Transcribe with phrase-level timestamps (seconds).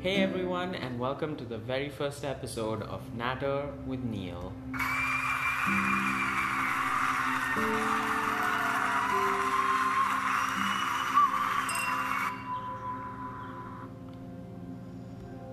[0.00, 4.52] Hey everyone, and welcome to the very first episode of Natter with Neil.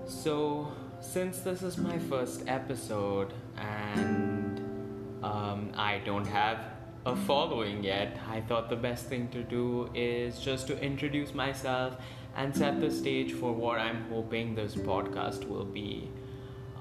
[0.06, 0.68] So,
[1.00, 4.60] since this is my first episode and
[5.24, 6.60] um, I don't have
[7.04, 11.96] a following yet, I thought the best thing to do is just to introduce myself
[12.36, 16.10] and set the stage for what I'm hoping this podcast will be.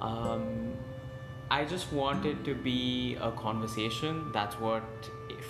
[0.02, 0.74] Um,
[1.50, 4.32] I just want it to be a conversation.
[4.34, 4.84] That's what,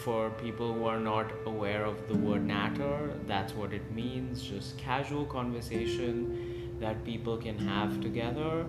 [0.03, 4.43] for people who are not aware of the word natter, that's what it means.
[4.43, 8.65] Just casual conversation that people can have together.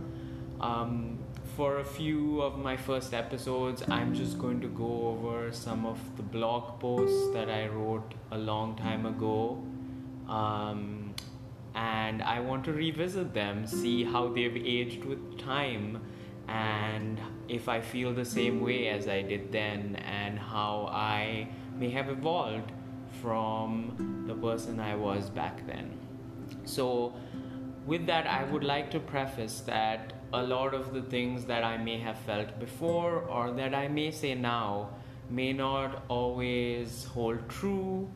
[0.60, 1.18] Um,
[1.56, 5.98] for a few of my first episodes, I'm just going to go over some of
[6.16, 9.62] the blog posts that I wrote a long time ago.
[10.28, 11.05] Um,
[11.76, 16.00] and I want to revisit them, see how they've aged with time,
[16.48, 21.90] and if I feel the same way as I did then, and how I may
[21.90, 22.72] have evolved
[23.20, 25.98] from the person I was back then.
[26.64, 27.14] So,
[27.84, 31.76] with that, I would like to preface that a lot of the things that I
[31.76, 34.90] may have felt before or that I may say now
[35.30, 38.08] may not always hold true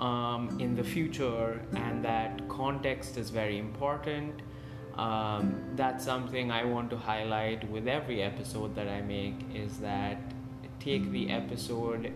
[0.00, 4.42] um, in the future, and that context is very important.
[4.96, 10.18] Um, that's something I want to highlight with every episode that I make is that
[10.80, 12.12] take the episode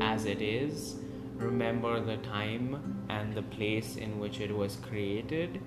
[0.00, 0.96] as it is,
[1.36, 5.60] remember the time and the place in which it was created,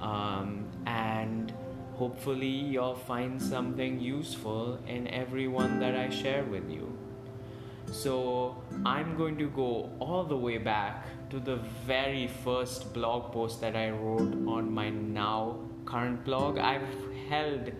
[0.00, 1.52] um, and
[1.94, 6.95] hopefully, you'll find something useful in every one that I share with you.
[7.92, 11.56] So, I'm going to go all the way back to the
[11.86, 16.58] very first blog post that I wrote on my now current blog.
[16.58, 16.86] I've
[17.28, 17.72] held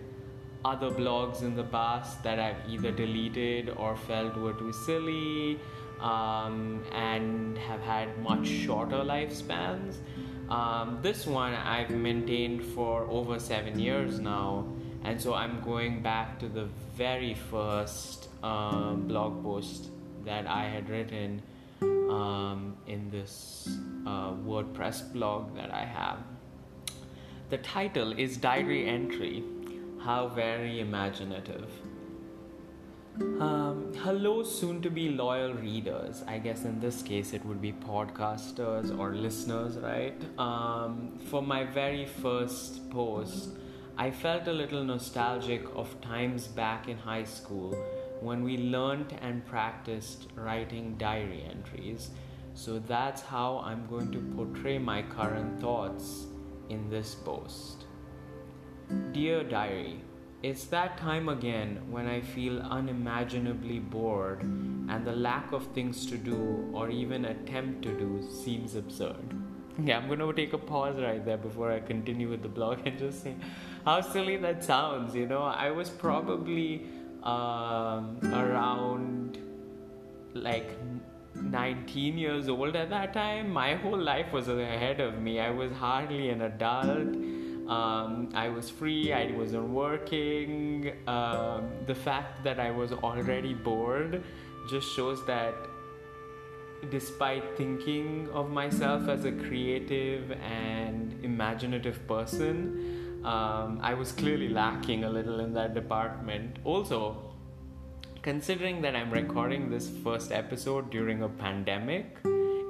[0.65, 5.59] other blogs in the past that I've either deleted or felt were too silly
[6.01, 9.95] um, and have had much shorter lifespans.
[10.49, 14.65] Um, this one I've maintained for over seven years now,
[15.03, 16.65] and so I'm going back to the
[16.95, 19.89] very first uh, blog post
[20.27, 21.41] that I had written
[21.81, 23.69] um, in this
[24.05, 26.19] uh, WordPress blog that I have.
[27.49, 29.43] The title is Diary Entry
[30.01, 31.71] How Very Imaginative.
[33.19, 36.23] Um, hello, soon to be loyal readers.
[36.27, 40.21] I guess in this case it would be podcasters or listeners, right?
[40.37, 43.51] Um, for my very first post,
[43.97, 47.75] I felt a little nostalgic of times back in high school
[48.21, 52.09] when we learnt and practiced writing diary entries.
[52.53, 56.25] So that's how I'm going to portray my current thoughts
[56.69, 57.85] in this post.
[59.11, 60.01] Dear Diary,
[60.43, 66.17] it's that time again when I feel unimaginably bored and the lack of things to
[66.17, 69.35] do or even attempt to do seems absurd.
[69.83, 72.97] Yeah, I'm gonna take a pause right there before I continue with the blog and
[72.97, 73.35] just say
[73.85, 75.13] how silly that sounds.
[75.15, 76.87] You know, I was probably
[77.27, 79.37] um, around
[80.33, 80.69] like
[81.35, 83.49] 19 years old at that time.
[83.49, 85.39] My whole life was ahead of me.
[85.39, 87.15] I was hardly an adult
[87.67, 90.93] um, I was free, I wasn't working.
[91.05, 94.23] Um, the fact that I was already bored
[94.69, 95.53] just shows that
[96.89, 102.96] despite thinking of myself as a creative and imaginative person,
[103.27, 106.59] um, I was clearly lacking a little in that department.
[106.63, 107.33] Also,
[108.21, 112.19] considering that I'm recording this first episode during a pandemic,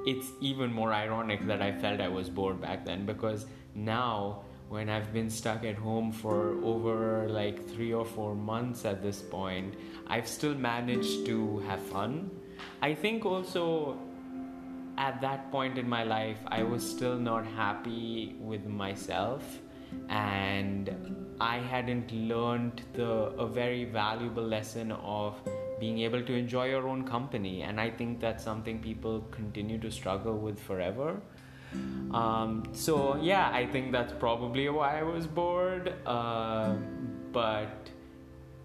[0.04, 3.46] it's even more ironic that I felt I was bored back then because
[3.76, 9.00] now when I've been stuck at home for over like three or four months at
[9.00, 9.76] this point,
[10.08, 12.32] I've still managed to have fun.
[12.82, 13.96] I think also
[14.96, 19.60] at that point in my life, I was still not happy with myself
[20.08, 20.90] and
[21.40, 23.10] I hadn't learned the
[23.46, 25.36] a very valuable lesson of
[25.80, 29.90] being able to enjoy your own company and I think that's something people continue to
[29.90, 31.20] struggle with forever
[32.10, 35.94] um, so yeah, I think that's probably why I was bored.
[36.06, 36.74] Uh,
[37.32, 37.90] but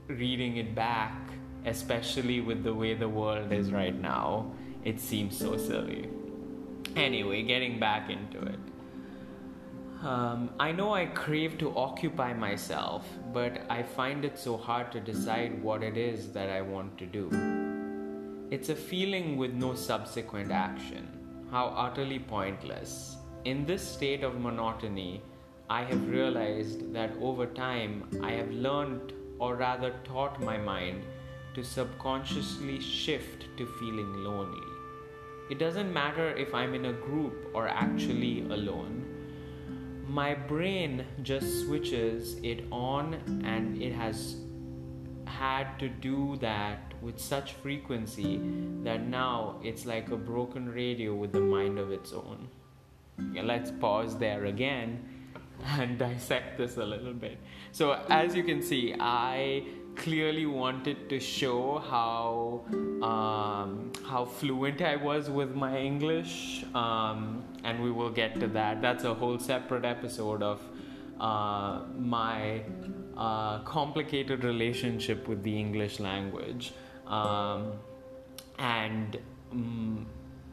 [0.07, 1.29] reading it back,
[1.65, 4.51] especially with the way the world is right now,
[4.83, 6.09] it seems so silly.
[6.95, 8.59] Anyway, getting back into it.
[10.03, 14.99] Um, I know I crave to occupy myself, but I find it so hard to
[14.99, 17.29] decide what it is that I want to do.
[18.51, 21.07] It's a feeling with no subsequent action
[21.51, 23.15] how utterly pointless.
[23.45, 25.21] In this state of monotony,
[25.69, 31.03] I have realized that over time I have learned, or rather taught my mind,
[31.53, 34.67] to subconsciously shift to feeling lonely.
[35.49, 39.02] It doesn't matter if I'm in a group or actually alone.
[40.07, 43.13] My brain just switches it on
[43.45, 44.37] and it has
[45.25, 48.39] had to do that with such frequency
[48.83, 52.47] that now it's like a broken radio with a mind of its own.
[53.17, 55.03] let's pause there again
[55.65, 57.37] and dissect this a little bit.
[57.71, 59.63] So, as you can see, I
[59.95, 62.63] clearly wanted to show how
[63.01, 68.81] um, how fluent I was with my English, um, and we will get to that.
[68.81, 70.61] That's a whole separate episode of
[71.19, 72.61] uh, my
[73.17, 76.73] uh, complicated relationship with the English language,
[77.07, 77.73] um,
[78.59, 79.17] and
[79.51, 80.05] um,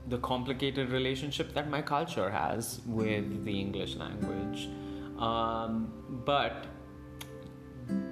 [0.09, 4.69] the complicated relationship that my culture has with the English language.
[5.19, 5.93] Um,
[6.25, 6.67] but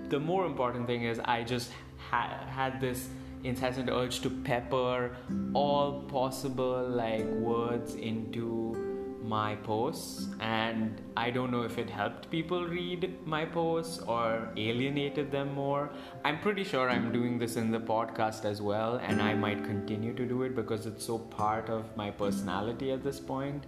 [0.08, 1.70] the more important thing is I just
[2.10, 3.08] ha- had this
[3.44, 5.16] incessant urge to pepper
[5.54, 8.74] all possible like words into
[9.22, 10.28] my posts.
[10.40, 15.90] And i don't know if it helped people read my posts or alienated them more.
[16.24, 20.14] I'm pretty sure i'm doing this in the podcast as well and i might continue
[20.14, 23.64] to do it because it's so part of my personality at this point.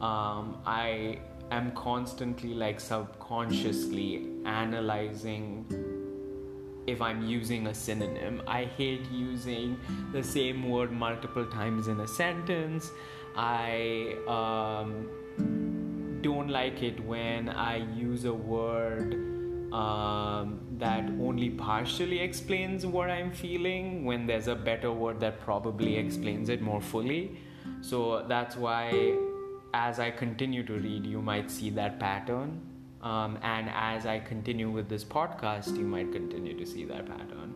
[0.00, 1.18] Um, i
[1.50, 5.66] am constantly like subconsciously analyzing
[6.86, 8.42] if I'm using a synonym.
[8.46, 9.78] I hate using
[10.12, 12.90] the same word multiple times in a sentence.
[13.36, 15.08] I um,
[16.22, 19.14] don't like it when I use a word
[19.72, 25.96] um, that only partially explains what I'm feeling when there's a better word that probably
[25.96, 27.36] explains it more fully.
[27.82, 29.14] So that's why
[29.74, 32.60] as I continue to read, you might see that pattern.
[33.02, 37.54] Um, and as I continue with this podcast, you might continue to see that pattern.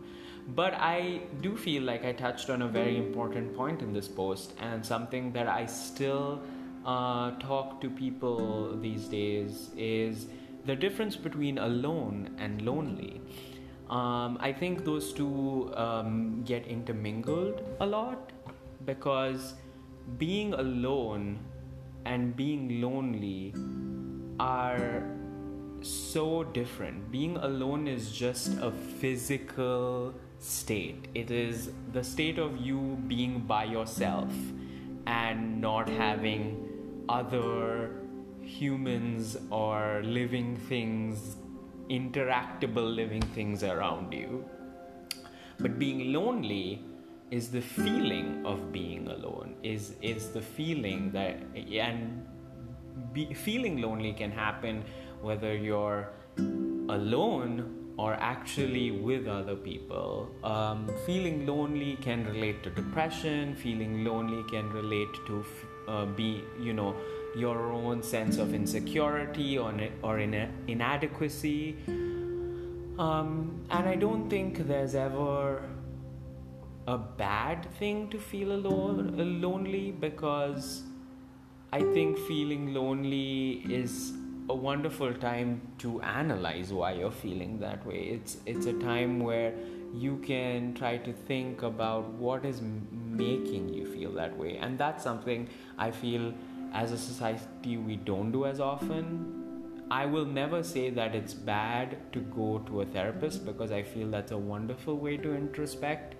[0.55, 4.53] But I do feel like I touched on a very important point in this post,
[4.59, 6.41] and something that I still
[6.85, 10.27] uh, talk to people these days is
[10.65, 13.21] the difference between alone and lonely.
[13.89, 18.31] Um, I think those two um, get intermingled a lot
[18.85, 19.53] because
[20.17, 21.39] being alone
[22.05, 23.53] and being lonely
[24.39, 25.03] are
[25.81, 27.11] so different.
[27.11, 33.63] Being alone is just a physical state, it is the state of you being by
[33.63, 34.31] yourself
[35.07, 36.69] and not having
[37.09, 37.91] other
[38.41, 41.37] humans or living things,
[41.89, 44.45] interactable living things around you.
[45.59, 46.81] But being lonely
[47.31, 52.25] is the feeling of being alone is is the feeling that and
[53.11, 54.83] be, feeling lonely can happen
[55.21, 56.09] whether you're
[56.89, 60.29] alone or actually with other people.
[60.43, 63.55] Um, feeling lonely can relate to depression.
[63.55, 65.45] Feeling lonely can relate to
[65.87, 66.95] uh, be you know
[67.35, 71.77] your own sense of insecurity or or inadequacy.
[72.99, 75.63] Um, and I don't think there's ever
[76.87, 80.83] a bad thing to feel alone, lonely because
[81.71, 84.13] I think feeling lonely is
[84.49, 88.01] a wonderful time to analyze why you're feeling that way.
[88.15, 89.53] It's it's a time where
[89.93, 95.03] you can try to think about what is making you feel that way, and that's
[95.03, 95.47] something
[95.77, 96.33] I feel
[96.73, 99.39] as a society we don't do as often.
[99.91, 104.09] I will never say that it's bad to go to a therapist because I feel
[104.09, 106.15] that's a wonderful way to introspect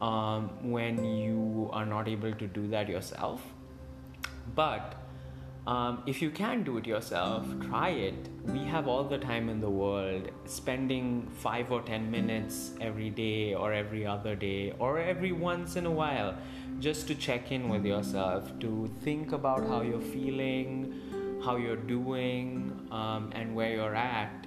[0.00, 3.42] um, when you are not able to do that yourself.
[4.54, 4.94] But
[5.66, 8.28] um, if you can do it yourself, try it.
[8.46, 10.30] We have all the time in the world.
[10.46, 15.86] Spending five or ten minutes every day, or every other day, or every once in
[15.86, 16.34] a while,
[16.80, 20.94] just to check in with yourself, to think about how you're feeling,
[21.44, 24.46] how you're doing, um, and where you're at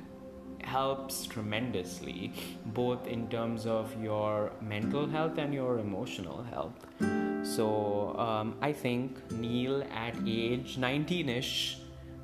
[0.66, 2.34] helps tremendously,
[2.68, 6.86] both in terms of your mental health and your emotional health.
[7.44, 11.78] So um, I think Neil at age 19 ish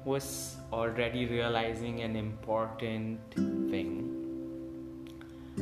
[0.05, 4.15] was already realizing an important thing.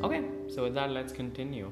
[0.03, 1.72] Okay, so with that, let's continue.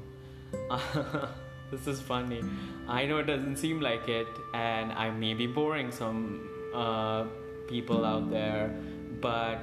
[1.72, 2.42] this is funny.
[2.88, 7.26] I know it doesn't seem like it, and I may be boring some uh,
[7.68, 8.74] people out there,
[9.22, 9.60] but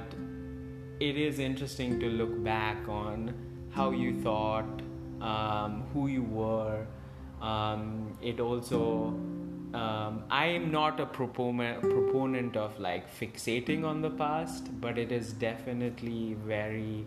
[1.09, 3.33] it is interesting to look back on
[3.71, 4.81] how you thought,
[5.21, 6.85] um, who you were.
[7.41, 9.19] Um, it also
[9.73, 15.11] um, I am not a proponent proponent of like fixating on the past, but it
[15.11, 17.05] is definitely very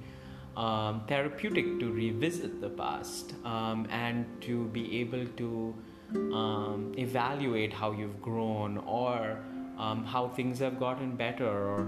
[0.57, 5.75] um, therapeutic to revisit the past um, and to be able to
[6.15, 9.39] um, evaluate how you've grown or
[9.79, 11.87] um, how things have gotten better or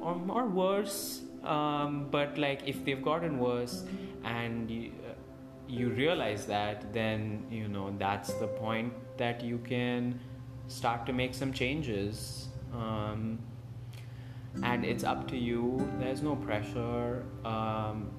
[0.00, 1.22] or, or worse.
[1.44, 3.84] Um, but like if they've gotten worse
[4.24, 5.14] and you, uh,
[5.68, 10.18] you realize that, then you know that's the point that you can
[10.66, 12.48] start to make some changes.
[12.72, 13.38] Um,
[14.62, 15.88] and it's up to you.
[16.00, 17.24] There's no pressure.
[17.44, 18.10] Um,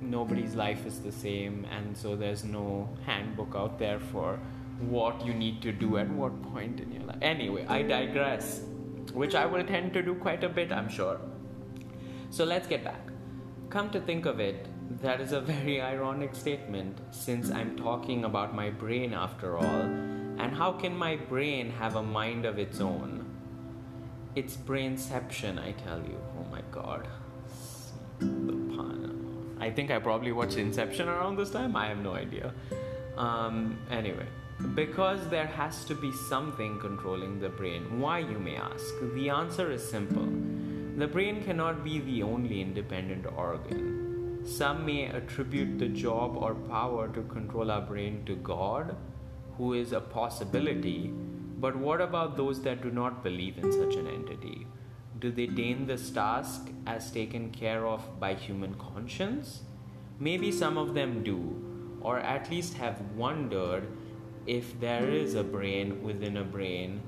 [0.00, 4.38] nobody's life is the same, and so there's no handbook out there for
[4.80, 7.18] what you need to do at what point in your life.
[7.20, 8.62] Anyway, I digress,
[9.12, 11.20] which I will tend to do quite a bit, I'm sure.
[12.30, 13.10] So let's get back.
[13.70, 14.66] Come to think of it,
[15.02, 19.82] that is a very ironic statement since I'm talking about my brain after all.
[20.38, 23.26] And how can my brain have a mind of its own?
[24.36, 26.18] It's brainception, I tell you.
[26.38, 27.08] Oh my god.
[29.60, 31.76] I think I probably watched Inception around this time.
[31.76, 32.54] I have no idea.
[33.18, 34.26] Um, anyway,
[34.74, 38.00] because there has to be something controlling the brain.
[38.00, 38.84] Why, you may ask?
[39.14, 40.28] The answer is simple.
[41.00, 44.40] The brain cannot be the only independent organ.
[44.44, 48.94] Some may attribute the job or power to control our brain to God,
[49.56, 51.10] who is a possibility,
[51.58, 54.66] but what about those that do not believe in such an entity?
[55.18, 59.62] Do they deign this task as taken care of by human conscience?
[60.18, 63.88] Maybe some of them do, or at least have wondered
[64.46, 67.00] if there is a brain within a brain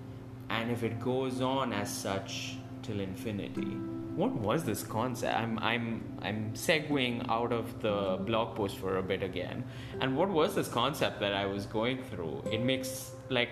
[0.49, 3.77] and if it goes on as such till infinity.
[4.15, 5.35] What was this concept?
[5.37, 9.65] I'm I'm I'm segueing out of the blog post for a bit again.
[10.01, 12.43] And what was this concept that I was going through?
[12.53, 13.51] It makes like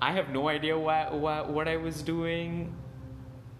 [0.00, 2.74] I have no idea why, why, what I was doing.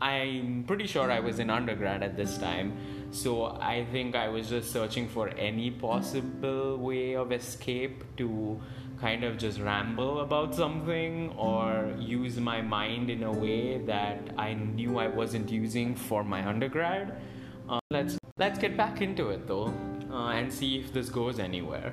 [0.01, 2.73] I'm pretty sure I was in undergrad at this time,
[3.11, 8.59] so I think I was just searching for any possible way of escape to
[8.99, 14.55] kind of just ramble about something or use my mind in a way that I
[14.55, 17.21] knew I wasn't using for my undergrad.
[17.69, 19.73] Uh, let's let's get back into it though,
[20.11, 21.93] uh, and see if this goes anywhere.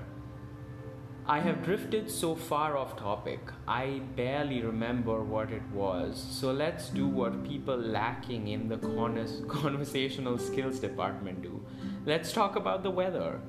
[1.29, 6.25] I have drifted so far off topic, I barely remember what it was.
[6.31, 8.77] So let's do what people lacking in the
[9.49, 11.61] conversational skills department do.
[12.05, 13.41] Let's talk about the weather.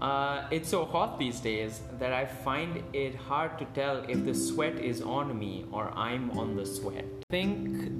[0.00, 4.34] Uh, it's so hot these days that I find it hard to tell if the
[4.34, 7.04] sweat is on me or I'm on the sweat.
[7.04, 7.92] I think,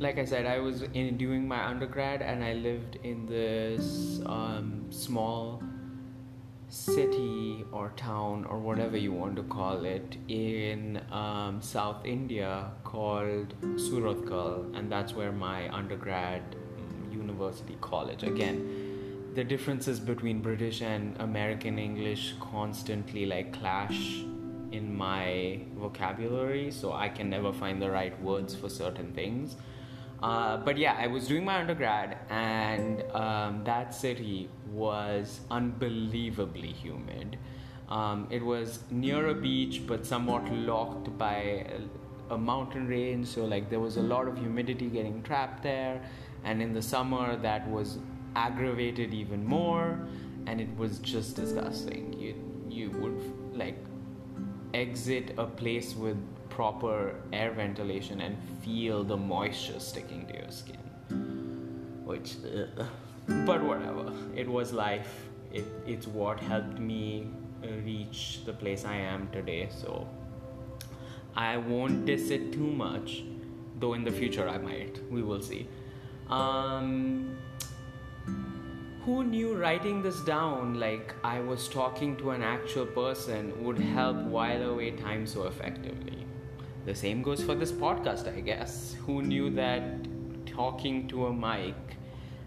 [0.00, 4.86] like I said, I was in doing my undergrad and I lived in this um,
[4.90, 5.62] small
[6.70, 13.54] city or town or whatever you want to call it in um, South India called
[13.74, 16.42] Surathkal, and that's where my undergrad
[16.78, 18.22] um, university college.
[18.22, 24.24] Again, the differences between British and American English constantly like clash
[24.70, 29.56] in my vocabulary, so I can never find the right words for certain things.
[30.22, 37.38] Uh, but yeah, I was doing my undergrad, and um, that city was unbelievably humid.
[37.88, 41.66] Um, it was near a beach, but somewhat locked by
[42.30, 46.00] a, mountain range, so like there was a lot of humidity getting trapped there.
[46.44, 47.98] And in the summer, that was
[48.36, 49.98] aggravated even more,
[50.46, 52.12] and it was just disgusting.
[52.12, 52.34] You
[52.68, 53.76] you would like
[54.74, 56.16] exit a place with
[56.60, 60.82] proper air ventilation and feel the moisture sticking to your skin.
[62.04, 62.84] Which, uh,
[63.46, 64.12] but whatever.
[64.36, 65.28] It was life.
[65.50, 67.30] It, it's what helped me
[67.86, 69.70] reach the place I am today.
[69.70, 70.06] So
[71.34, 73.22] I won't diss it too much,
[73.78, 75.00] though in the future I might.
[75.10, 75.66] We will see.
[76.28, 77.38] Um,
[79.06, 84.18] who knew writing this down like I was talking to an actual person would help
[84.18, 86.26] while away time so effectively?
[86.84, 88.96] The same goes for this podcast, I guess.
[89.06, 89.82] Who knew that
[90.46, 91.74] talking to a mic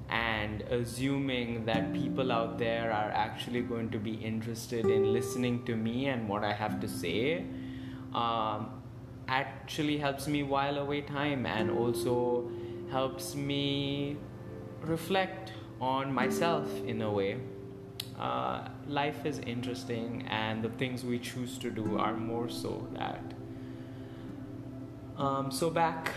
[0.09, 5.75] and assuming that people out there are actually going to be interested in listening to
[5.75, 7.45] me and what I have to say
[8.13, 8.81] um,
[9.27, 12.51] actually helps me while away time and also
[12.91, 14.17] helps me
[14.81, 17.37] reflect on myself in a way.
[18.19, 23.33] Uh, life is interesting, and the things we choose to do are more so that.
[25.17, 26.11] Um, so back,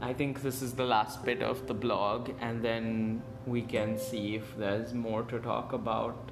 [0.00, 4.36] I think this is the last bit of the blog, and then we can see
[4.36, 6.30] if there's more to talk about.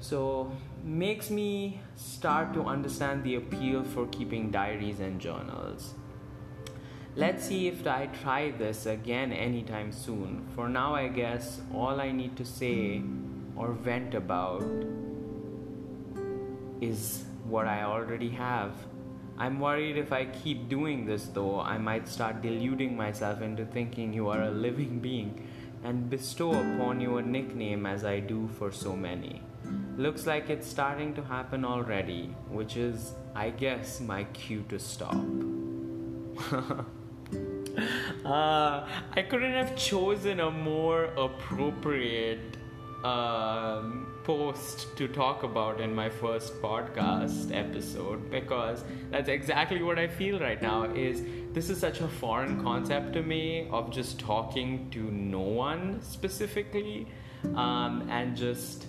[0.00, 0.50] So,
[0.82, 5.92] makes me start to understand the appeal for keeping diaries and journals.
[7.16, 10.46] Let's see if I try this again anytime soon.
[10.54, 13.02] For now, I guess all I need to say
[13.56, 14.64] or vent about
[16.80, 18.72] is what I already have.
[19.40, 24.12] I'm worried if I keep doing this though, I might start deluding myself into thinking
[24.12, 25.48] you are a living being
[25.82, 29.40] and bestow upon you a nickname as I do for so many.
[29.96, 35.14] Looks like it's starting to happen already, which is, I guess, my cue to stop.
[38.26, 42.49] uh, I couldn't have chosen a more appropriate
[43.04, 50.06] um, post to talk about in my first podcast episode because that's exactly what I
[50.06, 54.90] feel right now is this is such a foreign concept to me of just talking
[54.90, 57.06] to no one specifically
[57.54, 58.86] um, and just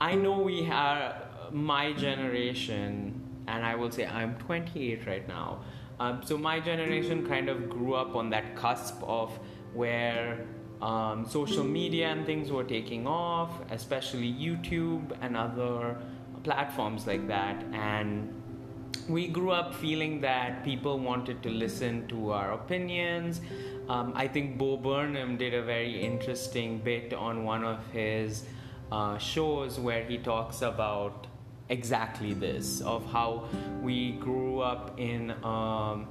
[0.00, 5.60] I know we have my generation and I will say I'm 28 right now
[6.00, 9.38] um, so my generation kind of grew up on that cusp of
[9.74, 10.46] where
[10.80, 15.96] um, social media and things were taking off, especially YouTube and other
[16.44, 17.64] platforms like that.
[17.72, 18.34] And
[19.08, 23.40] we grew up feeling that people wanted to listen to our opinions.
[23.88, 28.44] Um, I think Bo Burnham did a very interesting bit on one of his
[28.92, 31.26] uh, shows where he talks about
[31.70, 33.48] exactly this of how
[33.82, 36.06] we grew up in um,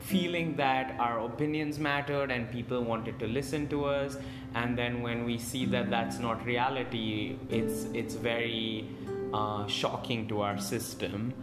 [0.00, 4.16] feeling that our opinions mattered and people wanted to listen to us.
[4.54, 8.88] And then when we see that that's not reality it's it's very
[9.32, 11.34] uh, shocking to our system.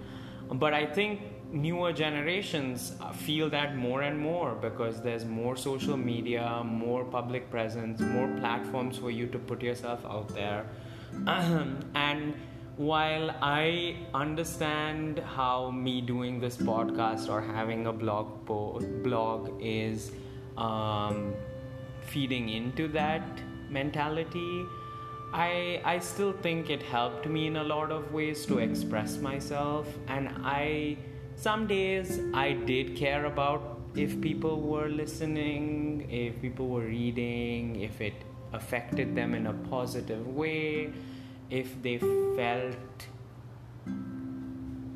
[0.51, 1.21] But i think
[1.51, 8.01] newer generations feel that more and more because there's more social media more public presence
[8.01, 10.65] more platforms for you to put yourself out there.
[11.95, 12.33] And
[12.77, 20.11] while I understand how me doing this podcast or having a blog po- blog is
[20.57, 21.33] um,
[22.01, 23.23] feeding into that
[23.69, 24.65] mentality,
[25.33, 29.87] I I still think it helped me in a lot of ways to express myself,
[30.07, 30.97] and I
[31.37, 38.01] some days I did care about if people were listening, if people were reading, if
[38.01, 38.13] it
[38.51, 40.93] affected them in a positive way
[41.49, 43.07] if they felt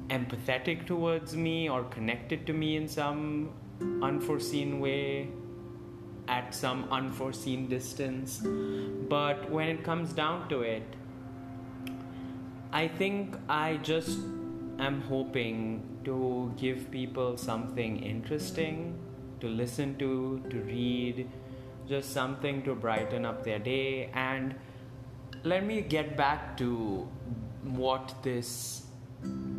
[0.09, 3.51] empathetic towards me or connected to me in some
[4.01, 5.29] unforeseen way
[6.27, 8.41] at some unforeseen distance.
[9.09, 10.95] But when it comes down to it,
[12.71, 14.19] I think I just
[14.79, 18.99] am hoping to give people something interesting
[19.39, 21.29] to listen to, to read,
[21.87, 24.55] just something to brighten up their day and
[25.43, 27.07] let me get back to
[27.63, 28.83] what this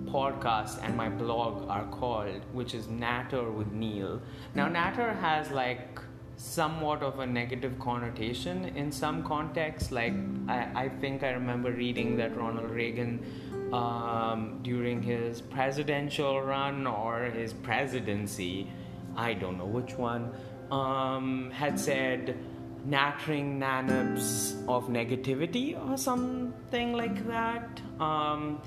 [0.06, 4.20] podcast and my blog are called, which is Natter with Neil.
[4.54, 6.00] Now, Natter has like
[6.36, 9.92] somewhat of a negative connotation in some contexts.
[9.92, 10.14] Like,
[10.48, 17.24] I, I think I remember reading that Ronald Reagan, um, during his presidential run or
[17.24, 18.70] his presidency,
[19.16, 20.32] I don't know which one,
[20.70, 22.36] um, had said,
[22.84, 28.60] nattering nabobs of negativity or something like that, um,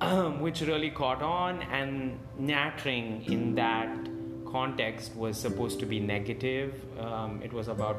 [0.40, 1.62] which really caught on.
[1.62, 4.08] And nattering in that
[4.50, 6.74] context was supposed to be negative.
[6.98, 7.96] Um, it was about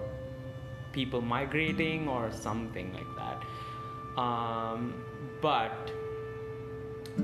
[0.92, 4.22] people migrating or something like that.
[4.22, 5.04] Um,
[5.42, 5.92] but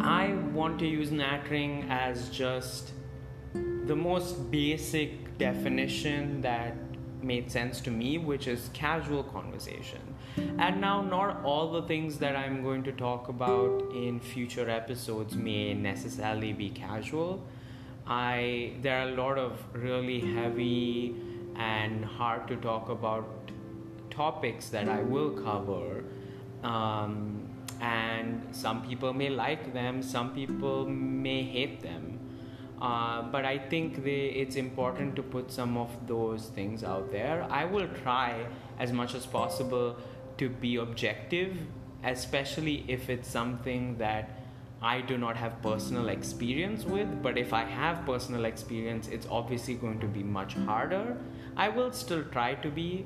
[0.02, 2.92] I want to use nattering as just
[3.54, 6.76] the most basic definition that
[7.22, 10.02] made sense to me, which is casual conversation.
[10.58, 15.36] And now, not all the things that I'm going to talk about in future episodes
[15.36, 17.44] may necessarily be casual.
[18.06, 21.16] I there are a lot of really heavy
[21.56, 23.52] and hard to talk about
[24.10, 26.04] topics that I will cover.
[26.64, 27.50] Um,
[27.82, 32.17] and some people may like them, some people may hate them
[32.82, 37.46] uh, but I think they, it's important to put some of those things out there.
[37.50, 38.46] I will try
[38.80, 39.98] as much as possible
[40.38, 41.58] to be objective,
[42.04, 44.30] especially if it's something that
[44.80, 47.24] I do not have personal experience with.
[47.24, 51.18] But if I have personal experience, it's obviously going to be much harder.
[51.56, 53.06] I will still try to be,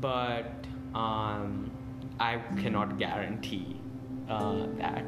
[0.00, 0.50] but
[0.94, 1.70] um,
[2.18, 3.76] I cannot guarantee
[4.30, 5.04] uh, that.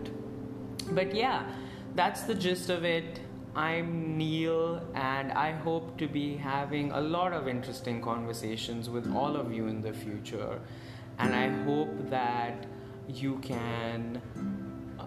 [0.90, 1.50] But yeah,
[1.94, 3.20] that's the gist of it.
[3.54, 9.36] I'm Neil, and I hope to be having a lot of interesting conversations with all
[9.36, 10.58] of you in the future.
[11.18, 12.64] And I hope that
[13.06, 14.22] you can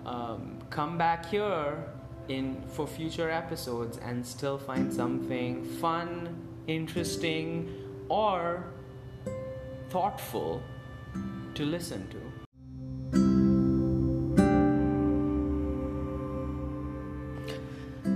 [0.05, 1.86] um, come back here
[2.27, 6.36] in for future episodes and still find something fun,
[6.67, 7.73] interesting,
[8.10, 8.63] or
[9.89, 10.62] thoughtful
[11.55, 12.55] to listen to.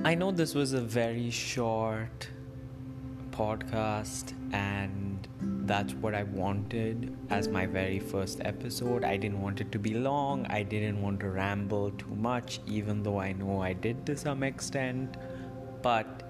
[0.09, 2.27] I know this was a very short
[3.29, 5.27] podcast and
[5.67, 9.03] that's what I wanted as my very first episode.
[9.03, 13.03] I didn't want it to be long, I didn't want to ramble too much, even
[13.03, 15.15] though I know I did to some extent.
[15.83, 16.23] But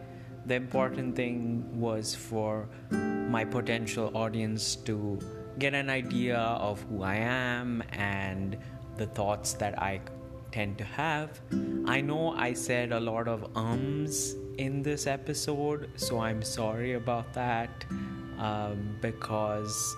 [0.46, 5.20] the important thing was for my potential audience to
[5.58, 8.58] get an idea of who I am and
[8.98, 10.02] the thoughts that I
[10.52, 11.42] tend to have.
[11.86, 17.34] I know I said a lot of ums in this episode, so I'm sorry about
[17.34, 17.86] that
[18.38, 19.96] um, because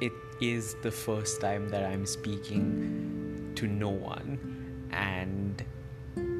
[0.00, 5.64] it is the first time that I'm speaking to no one, and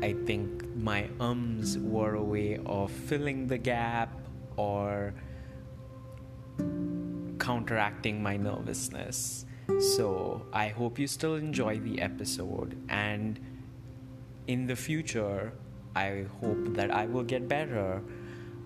[0.03, 4.11] I think my ums were a way of filling the gap
[4.57, 5.15] or
[7.39, 9.47] counteracting my nervousness.
[9.81, 13.41] So I hope you still enjoy the episode, and
[14.47, 15.53] in the future,
[15.97, 18.03] I hope that I will get better.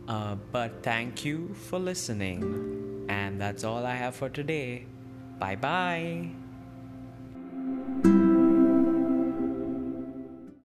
[0.09, 4.87] Uh, but thank you for listening, and that's all I have for today.
[5.39, 6.31] Bye bye.